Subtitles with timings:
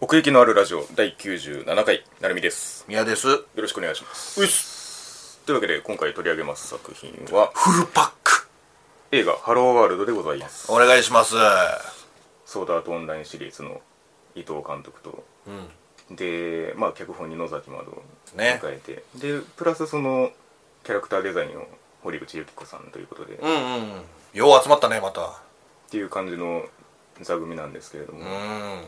[0.00, 2.84] 奥行きのあるラジオ第97回なるみです。
[2.86, 3.26] 宮です。
[3.26, 4.40] よろしくお願いします。
[4.40, 5.40] うっす。
[5.44, 8.46] というわけで今回取り上げます作品はフルパック。
[9.10, 10.70] 映画「ハローワールド」でございます。
[10.70, 11.34] お願いします。
[12.46, 13.80] ソードアートオンラインシリーズの
[14.36, 15.24] 伊藤監督と。
[16.12, 18.02] でまあ脚本に野崎まどを
[18.36, 18.60] ね。
[18.62, 20.30] 迎えて、でプラスその
[20.84, 21.66] キャラクターデザインを
[22.04, 24.02] 堀口由紀子さんということで、っうんうん。
[24.32, 25.40] よう集まったねまた。
[25.90, 26.64] ていう感じの
[27.20, 28.84] 座組なんですけれども、うん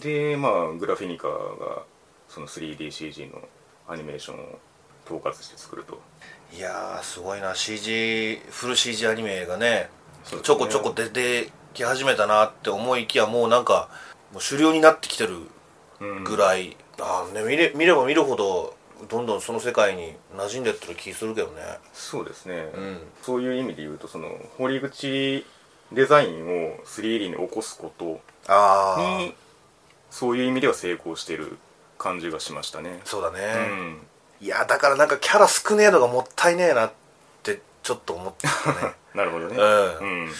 [0.00, 1.82] でまあグラフィニカが
[2.28, 3.40] その 3DCG の
[3.88, 4.58] アニメーションを
[5.06, 6.00] 統括して作ると。
[6.56, 7.54] いやーすごいな。
[7.54, 9.90] CG フル CG アニメがねね。
[10.42, 13.88] ちょこちょこ出てき始めたなって思いきやもうなんか
[14.32, 15.36] もう主流になってきてる
[16.24, 18.74] ぐらい、あーね見れ見れば見るほど
[19.08, 21.62] どんどんその世界に馴染んでってる気するけどね。
[21.92, 22.98] そうですね、うん。
[23.22, 25.44] そういう意味で言うとその堀口
[25.92, 29.34] デザインを 3D に起こすことああに
[30.14, 31.58] そういう意味では成功してる
[31.98, 33.00] 感じがしましたね。
[33.04, 33.98] そうだね、うん。
[34.40, 36.92] いやだからなんかキャラ少ねえのがもったいねえなっ
[37.42, 38.48] てちょっと思った
[38.86, 38.94] ね。
[39.12, 39.56] なるほどね。
[39.56, 40.26] うん。
[40.26, 40.32] うん。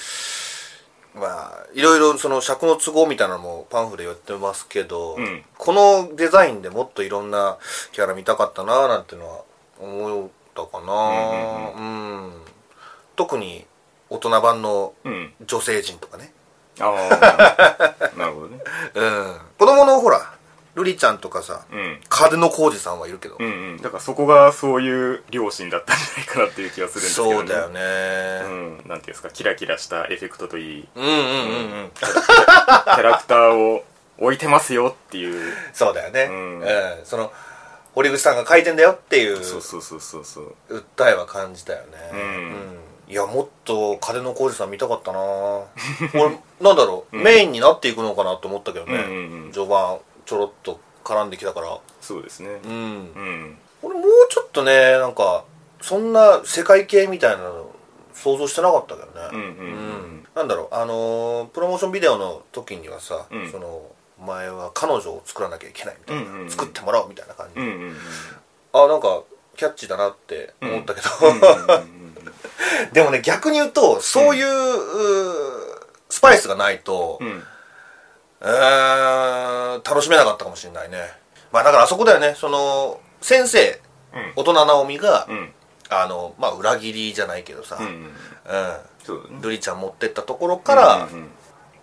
[1.16, 5.44] まあいろいろその尺の都合みたいなのもパンフで言ってますけど、うん。
[5.58, 7.59] このデザインでもっといろんな
[7.91, 9.42] キャラ見たかったななんていうのは
[9.81, 12.42] 思ったかなうん。
[13.16, 13.66] 特に
[14.09, 15.34] 大人版のうん。
[15.44, 16.33] 女性陣とかね
[16.80, 18.58] ああ なるほどね。
[18.94, 19.36] うん。
[19.58, 20.34] 子供のほら
[20.75, 22.00] ルリちゃんとかさうん。
[22.08, 23.77] 風の浩二さんはいるけど、うんうん。
[23.78, 27.81] だからそこがそういう両親だったんじゃないかなっていう気がするんですけど、ね、そうだよね、
[28.44, 28.77] うん。
[28.77, 30.89] なんていうんですかキラキラしたエフェクトといい。
[30.94, 31.22] うん、うんうんう
[31.86, 31.91] ん。
[31.94, 33.84] キャラクターを
[34.19, 35.56] 置いてますよっていう。
[35.72, 36.61] そうだよね、うん。
[36.61, 36.66] うん。
[37.05, 37.33] その
[37.94, 40.55] 堀口さんが書いてんだよっていうそうそうそうそうそう。
[40.69, 42.11] 訴えは感じたよね。
[42.12, 45.19] うんいやもっと風の浩二さん見たかったな。
[46.14, 49.52] 俺なんだろう、メインになっていくのかなと思ったけどね、うんうんうん。
[49.52, 51.78] 序盤ちょろっと絡んできたから。
[52.00, 52.60] そうですね。
[52.64, 53.58] うん、うん。
[53.82, 55.44] 俺もうちょっとねなんか
[55.82, 57.70] そんな世界系みたいなの
[58.14, 59.28] 想像してなかったけどね。
[59.32, 63.50] うんうんうんなんだろうあのープロモーションビデオの時にはさ、うん。
[63.53, 63.82] その
[64.19, 66.50] お前は彼女を作らなきゃいけないみたいな、うんうんうん。
[66.50, 67.97] 作ってもらおうみたいな感じ、うんうんうん
[68.72, 69.22] あなんか
[69.56, 71.94] キャッチーだなって思ったけど、うんうんうん
[72.92, 74.47] でもね逆に言うとそういう,
[76.08, 77.42] スパイスがないと、うん。
[78.41, 80.98] うーん楽しめなかったかもしれないね。
[81.52, 82.34] まあだからあそこだよね。
[82.36, 83.80] その先生
[84.14, 84.32] うん。
[84.36, 85.52] 大人直美が、うん。
[85.91, 91.28] あのまあ裏切りじゃないけどさ、うんうんルリちゃん持ってったところからうんうん。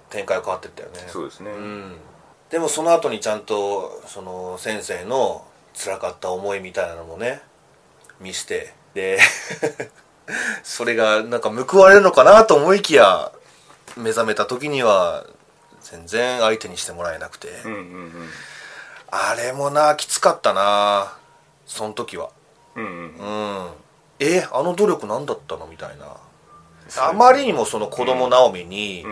[0.10, 1.00] 展開が変わってったよね。
[1.08, 1.52] そうですね。
[1.52, 1.96] うん。
[2.50, 7.42] でもその後にちゃんとその先生の辛かった思いみたいなのもね
[8.20, 9.20] 見してで
[10.64, 13.32] それがなんか報われるのかなと思いきや
[13.98, 15.26] 目覚めた時には
[15.82, 18.12] 全然相手にしてもらえなくて、うんうんうん
[19.14, 21.18] あれもなきつかったな
[21.66, 22.30] その時は。
[22.78, 23.70] うんうんうん。
[24.20, 25.68] えあの努力何だったの？
[25.68, 26.16] みたいな。
[26.98, 29.06] あまりにもその子供直美に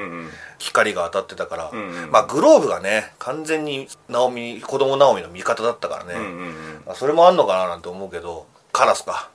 [0.57, 2.11] 光が当たってたから、うんうん。
[2.11, 6.53] まあグローブがね完全に直美子供直美の味方だったからね、うんうんうん。
[6.85, 9.29] まあそれもあんのかななんて思うけどカラスか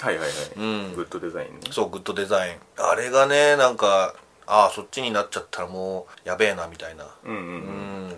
[0.00, 0.30] はいはいはい。
[0.56, 0.94] うん。
[0.94, 1.60] グッドデザインね。
[1.70, 2.56] そうグッドデザイン。
[2.78, 4.14] あれがねなんか
[4.46, 7.06] ああそっちになっちゃったらもうやべえなみたいな。
[7.24, 8.08] うんうんううん。
[8.08, 8.14] ん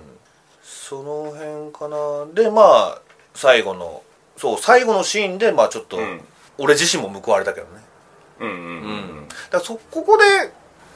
[0.63, 2.27] その辺かな。
[2.35, 3.03] でまあ
[3.35, 4.03] 最後の
[4.37, 6.21] そう最後のシーンでまあちょっと、うん。
[6.59, 7.83] 俺自身も報われたけどね。
[8.41, 8.61] うんうんう
[9.23, 10.25] んだからそここで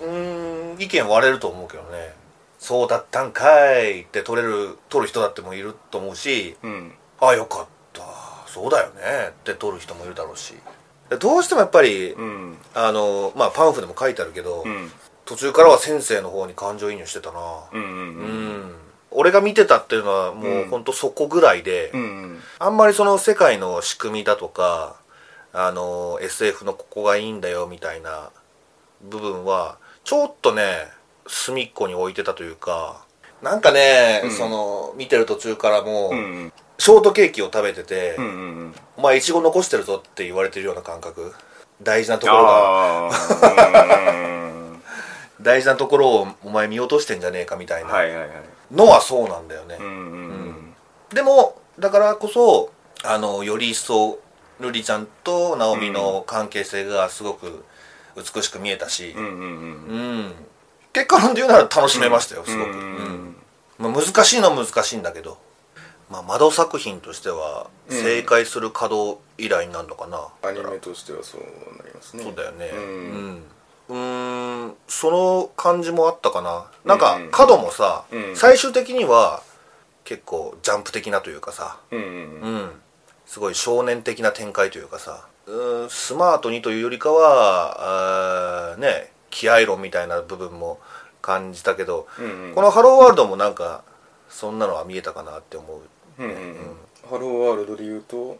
[0.00, 2.14] うーん意見割れると思うけどね。
[2.58, 4.02] そうだったんかい。
[4.02, 6.56] って取れる取る人だってもいると思うし。
[6.62, 6.92] うん。
[7.20, 8.02] ああよかった。
[8.46, 9.02] そうだよね。
[9.30, 10.54] って取る人もいるだろうし。
[10.54, 10.60] で
[11.20, 12.56] どうしてもやっぱり、うん。
[12.74, 14.90] あのまあパンフでも書いてあるけど、うん。
[15.24, 17.40] 途中からは先生の方に感情移入してたな。
[17.72, 18.02] うんうんう
[18.72, 18.74] ん。
[19.10, 20.68] 俺が見てたっていうのはもううん。
[20.68, 21.92] ほんとそこぐらいで、
[22.58, 24.96] あんまりその世界の仕組みだとか
[25.52, 28.30] あの SF のここがいいんだよみたいな
[29.02, 30.88] 部分はちょっとね
[31.26, 33.06] 隅っこに置いてたというか
[33.42, 34.30] なんかね、うん。
[34.30, 41.34] その見てる途中からもう、ショートケーキを食べてて、うんうんお前いちご残してるぞって言われてるような感覚。
[41.82, 43.10] 大事なところが。
[45.40, 47.90] 大事なところをお前見落としてんじゃねえかみたいな。
[48.72, 50.74] のはそうなんだよね、うんうん
[51.12, 52.70] でもだからこそ
[53.04, 54.18] あのより一層
[54.60, 57.62] 瑠璃ちゃんと直美の関係性がすごく
[58.16, 59.14] 美しく見えたし。
[59.16, 59.36] うんうんうん。
[59.36, 59.42] う
[60.30, 60.34] ん、
[60.92, 63.36] 結果論で言うなら楽しめましたよ、すごく、ううんん。
[63.78, 65.36] まあ、難しいのは難しいんだけど、
[66.10, 68.02] まあ、窓作品としてはうん。
[68.02, 72.22] 正解する稼働依頼になるのかな、アニメとしてはそうなりますね。
[72.24, 72.66] そうだよね。
[72.72, 73.30] ううん。
[73.34, 73.42] ん
[73.88, 76.66] うーんその感じもあったかな。
[76.84, 78.36] なんかうん角もさ、うん。
[78.36, 79.42] 最終的には
[80.04, 81.78] 結構ジャンプ的なというかさ。
[81.90, 82.70] うんうんうん。
[83.26, 85.26] すごい少年的な展開というかさ。
[85.46, 90.80] うーんスマートにというよりかはあーね気合論みたいな部分も
[91.22, 92.54] 感じたけど、うんうん。
[92.54, 93.82] この「ハローワールド」もなんか
[94.28, 95.80] そんなのは見えたかなって思う
[96.18, 96.56] うんうんうん。
[97.08, 98.38] ハローワールドで言うと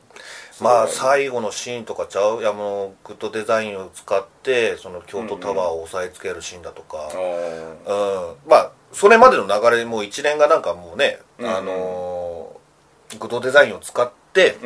[0.61, 2.41] まあ最後のシーンとかちゃう？
[2.41, 8.51] いやもうグッドデザインを使ってその京都タワーを押さえつけるシーンだとか、うん。
[8.51, 12.57] まあそれまでの流れもう一連がなんかもうね、うんあのー
[13.21, 14.57] グッドデザインを使って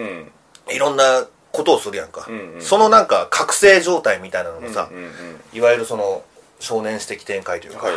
[0.72, 2.26] いろんなことをするやんか、
[2.58, 4.88] そのなんか覚醒状態みたいなのもさ、
[5.52, 6.22] いわゆるその
[6.58, 7.88] 少年史的展開というか、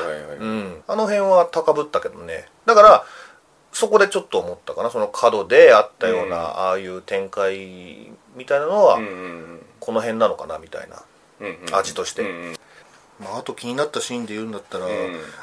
[0.88, 2.50] あの辺は高ぶったけどね。
[2.66, 3.06] だから
[3.74, 4.90] そこでちょっと思ったかな。
[4.90, 6.44] その角であったような、うん。
[6.44, 11.04] ああいう展開みたいなのは、うんうんこの辺なのかなみたいな、
[11.42, 11.76] うんうんうん。
[11.76, 12.22] 味として。
[12.22, 12.56] うんうん。
[13.20, 14.90] まあ、あと気になったシーンで言うんだったら、ん。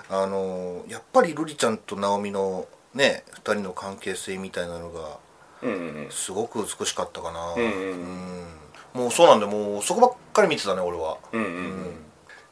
[0.09, 5.19] あのやっぱり瑠璃ちゃんと直美のね2人の関係性みたいなのが
[5.63, 5.75] うんう
[6.07, 7.73] んすごく美しかったかな、うんうん
[8.95, 9.03] うん。
[9.03, 11.95] もうそうなんでもうそこばっかり見てたね俺は、うんうんうん。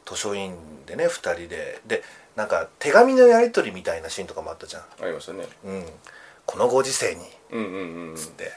[0.05, 0.55] 図書院
[0.85, 1.81] でね2人で。
[1.87, 2.03] で
[2.39, 5.43] なんか手紙のやり取りみたいなシーンとかもあったじゃん、ありましたね。
[5.65, 5.85] うん、
[6.45, 7.21] このご時世に。
[7.51, 8.53] うんうんうんつって、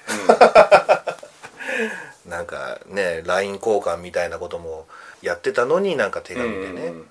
[2.31, 4.87] なんかね LINE 交換みたいなことも
[5.21, 7.07] やってたのになんか手紙でね、うんうんうん。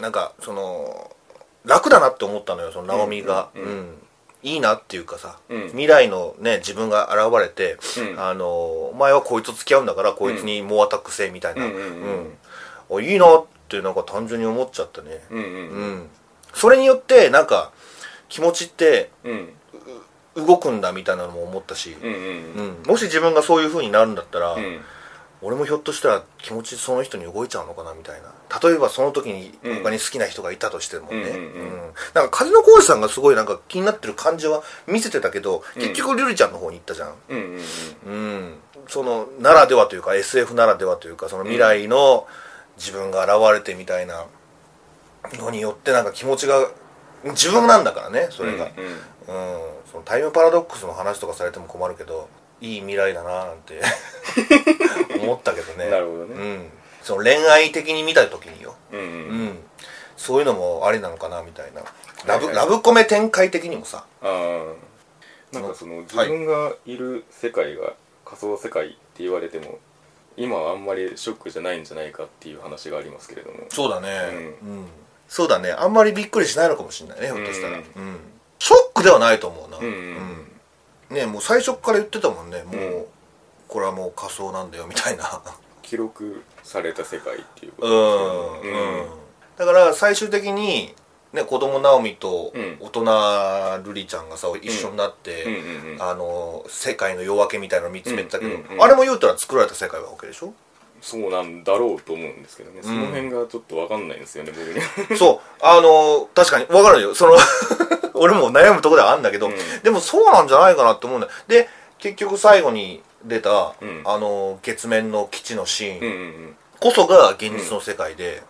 [0.00, 1.10] なんかその
[1.64, 4.02] 楽だなって思ったのよその直美が、うんうんうん。
[4.44, 5.68] いいなっていうかさ、うん。
[5.70, 8.20] 未来のね自分が現れて、うん。
[8.20, 11.82] あのお前はこいつと付き合うんだからこいつに猛アタックせえみたいな、うんうんうん
[12.92, 12.98] うん。
[12.98, 15.24] あいいなってなんか単純に思っちゃったね。
[15.30, 15.46] うんうんう
[16.02, 16.08] ん。
[16.52, 17.72] それによってなんか
[18.28, 19.48] 気持ちってうん。
[20.34, 22.82] 動くんだみたいなのも思ったし、うんうんうん。
[22.86, 24.80] もし自分がそういう風になるんだったら、うん。
[25.42, 28.32] 俺もひょっとしたら気持ちその人に動いちゃうのかなみたいな。
[28.62, 29.82] 例えばその時にうん。
[29.82, 31.80] 他に好きな人がいたとしてもね、うんうんうん。
[32.14, 35.82] なんか風の浩司さんがすごいなんか気になってる感じは見せてたけどうん。
[35.82, 37.14] 結局瑠璃ちゃんの方に行ったじゃん。
[37.28, 37.60] うん
[38.06, 38.54] うんうん。
[38.88, 42.26] そのならではというか SF ならではというかその未来の
[42.76, 44.26] 自分が現れてみたいな
[45.34, 46.70] のによってなんか気持ちが
[47.24, 48.70] 自分なんだからねそれが、うん
[49.92, 52.28] そのタイムパラドックスの話とかされても困るけど
[52.60, 53.80] いい未来だななんて
[55.20, 55.90] 思ったけどね。
[55.90, 56.34] なるほどね。
[56.34, 56.70] うん、
[57.02, 59.58] その恋愛的に見た時によ、うん
[60.16, 61.82] そういうのもありなのかなみたいな。
[62.26, 64.04] ラブ,、はいはいラブコメ展開的にもさ。
[65.52, 67.92] なんかその自分がいる世界が
[68.24, 69.78] 仮想世界って言われても
[70.36, 73.58] 今はあんまりショックじゃないんじゃないかっていう話がありますけれども。
[73.68, 74.08] そうだね。
[74.62, 74.86] ううん、
[75.28, 75.72] そうだね。
[75.72, 77.82] あんまりびっくりしないのかもしれないねひょっとしたら、うん。
[78.58, 80.48] ショックではないと思うな、うんうん
[81.10, 82.62] ねもう最初から言ってたもんね。
[82.62, 83.04] もう、うん。
[83.68, 85.42] これはもう仮想なんだよみたいな。
[85.82, 89.00] 記録された世界っていうこうん、とですよね。
[89.00, 89.08] うん、
[89.56, 90.94] だから最終的に
[91.32, 92.76] ね子供直美とうん。
[92.80, 95.46] 大人瑠璃ちゃんがさ一緒になって、
[95.98, 100.52] あの世界の夜明けみたいなの見つめてたけど、あれも言うたら作られた世界わけでしょ？
[101.00, 105.60] そうなんだろうと思うんですけどね、その辺がちょっと分かんないんですよね僕に そう。
[105.60, 107.14] あの確かにわかるよ。
[107.14, 107.36] その
[108.14, 109.54] 俺も悩むところではあるんだけど、うん。
[109.82, 111.32] でもそうなんじゃないかなって思うんだよ。
[111.48, 111.68] で
[111.98, 114.02] 結局最後に出た、うん。
[114.04, 118.42] あの月面の基地のシーン、こそが現実の世界で,、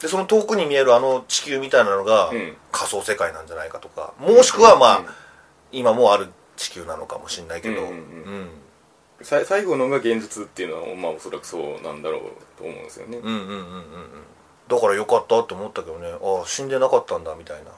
[0.00, 2.56] でその遠くに見えるあの地球みたいなのがうん。
[2.72, 4.12] 仮想世界なんじゃないかとか。
[4.18, 5.06] もしくはまあ、うん。
[5.72, 8.48] 今もある地球なのかもしれないけど、うんうん
[9.22, 12.20] 最後のが現実っていうのはまあおそらくそうなんだろう
[12.58, 13.64] と思うんですよね、うんうんうんうんうん。
[14.68, 16.12] だからよかったって思ったけどね。
[16.12, 17.70] ああ死んでなかったんだみたいな。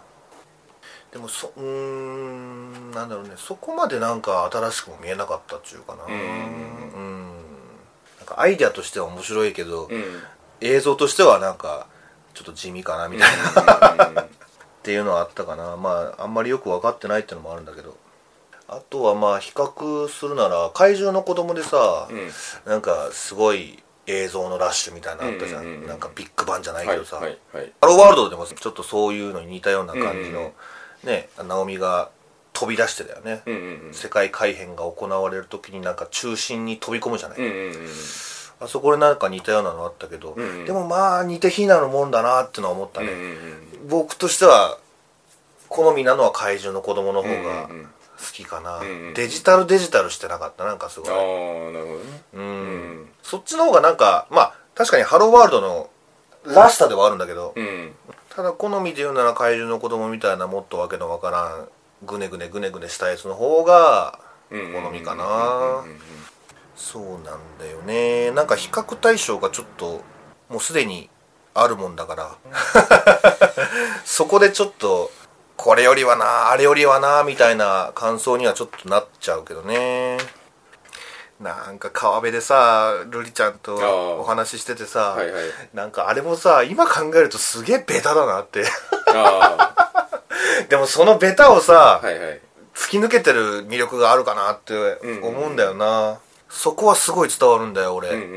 [1.13, 3.35] でもそうーんなんだろうね。
[3.37, 6.07] そこまでなんか新しくも見えなかったっていうかな。
[6.07, 7.29] うん。
[8.19, 10.05] なんかアイデアとしては面白いけど、うん。
[10.61, 11.87] 映像としてはなんか
[12.39, 13.37] ちょっと地味かなみたい
[13.99, 14.25] な、うんうんっ
[14.83, 15.77] ていうのはあったかな。
[15.77, 17.97] まああんまりよく分かってないっていうのもあるんだけど。
[18.69, 22.31] あとはまあ比較するなら怪獣の子供でさ、うん。
[22.71, 25.89] なんかすごい映像のラッシュみたいなのあったじゃん,、うんうんうんうん。
[25.89, 30.53] なんかビッグバンじゃないはいけどさ、はいはいハローワールドでもちょっとそういうのに似たような感じの、うんうん
[31.05, 32.11] ね直美が
[32.53, 33.55] 飛び出してたよね、うん
[33.87, 37.89] うん世界改変が行われる時になんか中心に飛び込むじゃない、うんうんうん
[38.61, 40.65] あそこでなんか似たようなのあったけど、うんうん。
[40.65, 43.89] でもまあ似て非なるもんだなってのは思ったね、うんうんうん。
[43.89, 44.79] 僕としては
[45.69, 47.73] 好みなのは怪獣の子供の方が好
[48.33, 51.11] きかな、うんうんデジタルデジタルしてなかったなんかすごい。
[51.11, 51.17] ああ
[51.73, 52.23] なるほどね。
[52.35, 52.47] うん、う
[53.03, 53.09] ん。
[53.23, 55.91] そっちの方がなんかまあ確かにハローワールドの
[56.45, 57.93] らしさではあるんだけど、うん。
[58.31, 61.69] ただ好みで言うなら怪獣の子供みたいなもっとわけのわからん
[62.07, 64.19] ぐねぐねぐねぐねしたやつの方が
[64.51, 64.73] うん。
[64.73, 65.85] 好みかな
[66.79, 68.31] そうなんだよね。
[68.31, 70.01] なんか比較対象がちょっと
[70.49, 71.11] もうすでに
[71.53, 72.37] あるもんだから。
[74.07, 75.11] そこでちょっと
[75.57, 80.19] これよりはなあれよりはなみたいな感想にはちょっとなっちゃうけどね。
[81.41, 83.75] なんか川辺でさ瑠璃ちゃんと
[84.21, 85.45] お話ししててさ、はいはい。
[85.75, 88.65] なんかあれもさ今考えるとすげえベタだなって。
[89.15, 89.75] あ
[90.71, 92.41] でもそのベタをさ、あはいはい。
[92.79, 94.75] 突き抜けてる魅力があるかなって
[95.23, 98.09] 思うんだよな、そこはすごい伝わるんだよ俺。
[98.11, 98.35] うんうんう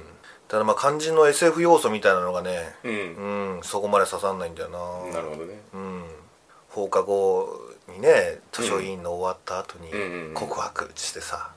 [0.00, 0.02] ん。
[0.48, 2.92] ただまあ肝心の SF 要素みたいなのがねうん。
[2.92, 5.12] うんうんそこまで刺さんないんだよな。
[5.12, 5.60] なるほどね。
[5.74, 6.04] うん。
[6.68, 7.48] 放課後
[7.88, 10.00] にね図書委員の終わった後にうん。
[10.00, 11.50] うんうん告白してさ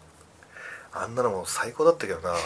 [0.94, 2.34] あんなのも最高だったけどな。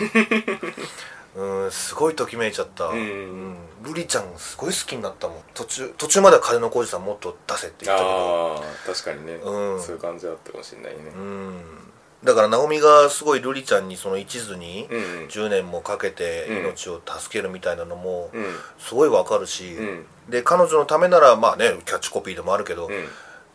[1.33, 2.87] うんすごいときめいちゃった。
[2.87, 5.37] うんうん瑠璃ちゃんすごい好きになったもん。
[5.53, 8.55] 途中途中までは風の浩二さんもっと出せって言ったけど。
[8.55, 9.81] ああ確かにね、うん。
[9.81, 11.11] そういう感じだったかもしれないね。
[11.15, 11.90] うん
[12.23, 15.27] だから直美がすごい瑠璃ちゃんにその一途にうんうん。
[15.27, 16.57] 10年もかけてうん。
[16.59, 18.45] 命を助けるみたいなのもうん。
[18.77, 20.05] すごいわかるし、うん。
[20.29, 23.07] で彼女のためならまあねキャッチコピーでもあるけど、うん。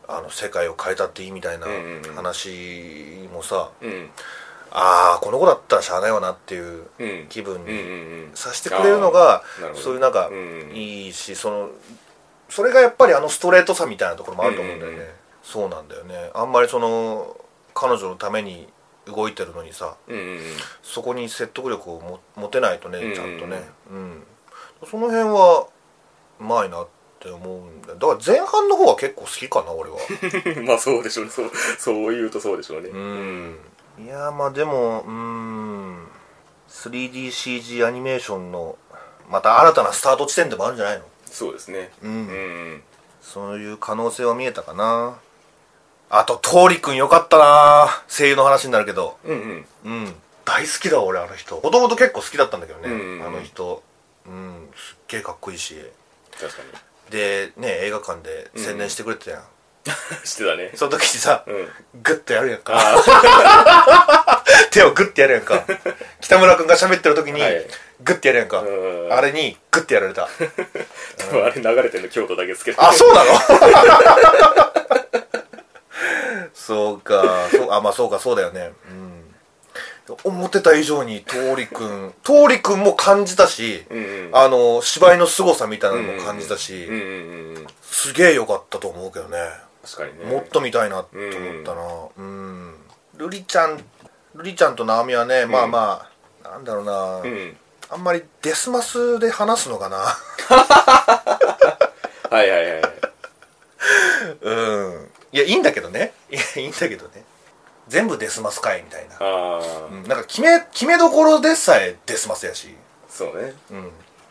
[0.08, 1.66] あの世界を変えたっていいみたいな
[2.14, 4.10] 話もさ、うん。
[4.72, 7.26] ああこの子だったらしゃあないわなっていううん。
[7.28, 9.42] 気分にんさせてくれるのが、
[9.74, 10.30] そういうなんか
[10.72, 11.70] いいしその
[12.48, 16.30] それがやっぱりあのストレートさみたいなところもあると思うんだよね、そうなんだよね。
[16.34, 17.36] あんまりその
[17.78, 18.66] 彼女のために
[19.06, 20.40] 動いてるのにさうんうん
[20.82, 23.62] そこに説得力をも持てないとねうんうんちゃんとね。
[23.90, 24.22] うん、
[24.90, 25.68] その辺は
[26.40, 26.88] うまいなっ
[27.20, 27.94] て思うんだよ。
[27.94, 29.96] だから前半の方は結構好きかな俺は。
[30.56, 31.30] う んまあそうでしょうね。
[31.30, 32.88] そうそう言うとそうでしょうね。
[32.88, 33.58] うん。
[33.98, 36.08] いやまあでもうん。
[36.68, 38.76] 3DCG アニメーションの
[39.30, 41.04] また新たなスタート地点でもあるんじゃないの？
[41.30, 41.92] そうですね。
[42.02, 42.82] うんうん。
[43.22, 45.18] そういう可能性は見えたかな
[46.08, 47.88] あと桃李くんよかったな。
[48.08, 49.18] 声優の話になるけど。
[49.24, 49.92] うんうん。
[49.92, 50.14] うん。
[50.44, 51.56] 大好きだ俺あの人。
[51.56, 53.26] もともと結構好きだったんだけどね、うんうんうん。
[53.26, 53.82] あの人。
[54.26, 54.68] うん。
[54.76, 55.76] すっげえかっこいいし。
[56.40, 56.62] 確か
[57.10, 59.46] でね映画館で宣伝してくれてたやん、に
[60.26, 60.72] してたね。
[60.74, 61.68] その時にさ、うん。
[62.02, 62.74] グッとやるやんか。
[62.76, 65.64] あ 手をグッてやるやんか。
[66.20, 67.66] 北村君が喋ってる時にはい。
[68.02, 70.24] グッてやるやんか、うんあれにグッてやられた。
[70.24, 70.28] あ
[71.18, 72.84] 多分あれ流れてるの京都だけですけど。
[72.84, 73.30] あそうなの？
[76.56, 77.48] そうか。
[77.50, 78.72] そうあまあそうかそうだよね。
[78.90, 80.16] うん。
[80.24, 84.30] 思ってた以上に桃李君桃李君も感じたし、うんうん。
[84.32, 86.88] あの芝居の凄さみたいなのも感じたし、
[87.82, 89.38] すげえ良かったと思うけどね。
[89.84, 90.32] 確かにね。
[90.32, 91.82] もっと見たいなって思ったな。
[92.16, 92.74] うん。
[93.18, 93.76] 瑠璃ちゃん
[94.34, 96.08] 瑠璃ちゃんと直美はね、まあま
[96.42, 97.56] あなんだろうな、うん。
[97.90, 99.98] あんまりデスマスで話すのかな。
[102.30, 102.82] はいはいはい。
[104.40, 106.14] うんいやいいんだけどね。
[106.30, 107.22] いやいいんだけどね。
[107.88, 112.74] 全部デスマスかいみたいな、ああうん、なんか決め決めどころでさえデスマスやし。
[113.08, 113.52] そうね。
[113.70, 113.78] うん。
[113.78, 113.82] い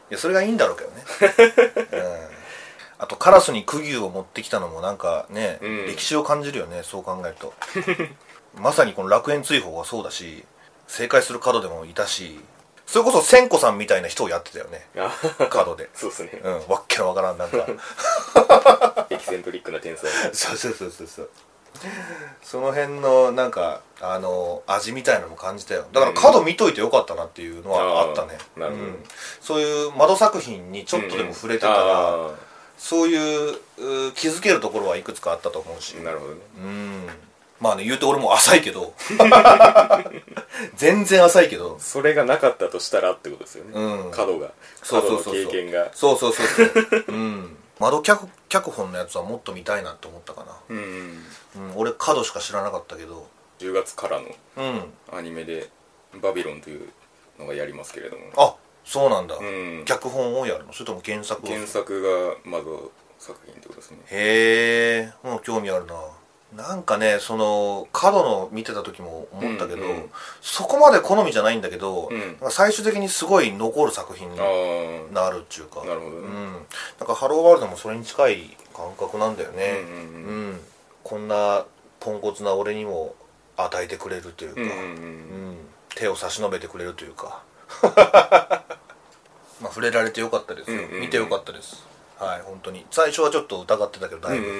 [0.10, 1.04] やそれがいいんだろうけどね、
[1.94, 2.02] うん、
[2.98, 5.86] あとカラスに釘を持ってきたのもなんかね、うん。
[5.86, 7.54] 歴史を感じるよねそう考えると。
[8.58, 10.44] まさにこの楽園追放はそうだし
[10.88, 12.40] 正解する角でもいたし
[12.86, 14.88] それこそ千子さんみたいな人をやってたよね。
[14.98, 15.12] あ
[15.48, 15.89] 角で。
[15.94, 16.42] そうですね。
[16.44, 16.54] うん。
[16.68, 17.65] わっけのわからんなんか。
[19.10, 20.10] エキセントリックな天才。
[20.34, 21.30] そうそうそうそうそう。
[22.42, 25.86] その辺のなんかあの味みたいなのも感じたよ。
[25.92, 28.84] だから角見といてよかったなっていうのはあったね、なるほど。
[28.84, 29.04] うん。
[29.42, 32.30] そういう窓作品にちょっとでも触れてたら、あ
[32.77, 35.96] そういうう気づけるところはいくつかあったと思うし。
[36.00, 36.42] あなるほどね。
[36.58, 37.10] うん
[37.66, 38.94] まあね言うて俺も浅いけど。
[40.76, 41.78] 全然浅いけど。
[41.80, 44.12] それがなかったとしたらってことですよね、うん。
[44.12, 44.52] 角が。
[44.84, 45.90] そうそうそう経験が。
[45.94, 47.04] そうそうそうそう。
[47.08, 47.58] うん。
[47.80, 51.26] 窓脚脚本のやつはもっと見たいなって思ったかな、うん
[51.58, 53.28] うん、俺角しか知らなかったけど。
[53.60, 54.94] 10月からのうん。
[55.12, 55.70] アニメで
[56.22, 56.90] 「バビロン」という
[57.40, 58.32] のがやりますけれども。
[58.38, 58.56] あ
[58.86, 59.84] そうなんだ、うん。
[59.86, 60.74] 脚本をやるの？
[60.74, 62.66] それとも原作を原作がまず
[63.18, 63.98] 作品ってことですね。
[64.12, 65.96] へえもう興味あるな
[66.56, 72.52] なんかねその角の見てた時も思ったけど、うんうんそこまで好みじゃないんだけど、うん。
[72.52, 75.84] 最終的にすごい残る作品になるっていうか。
[75.84, 76.18] なるほどね。
[76.18, 76.52] うん、
[77.00, 79.80] なんかハローワールドもそれに近い感覚なんだよね。
[79.82, 80.62] うんうんうん。
[81.04, 81.66] こんな
[82.00, 83.16] ポンコツな俺にも
[83.58, 85.58] 与えてくれるというか、うんうん
[85.96, 87.42] 手を差し伸べてくれるというか。
[89.62, 91.84] まあ触れられてよかったですよ、うんうんうん見てよかったです。
[92.18, 92.86] はい本当に。
[92.92, 94.48] 最初はちょっと疑ってたけどだいぶ。
[94.48, 94.52] う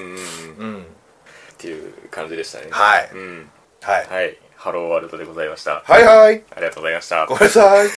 [0.66, 0.86] ん、
[1.56, 2.68] っていう感じでしたね。
[2.70, 3.10] はい。
[3.14, 3.50] うん。
[3.82, 4.38] はい、はい。
[4.56, 5.84] ハローワールドでございました。
[5.86, 6.44] はいはい。
[6.56, 7.26] ありがとうございました。
[7.28, 7.88] ごめんなさい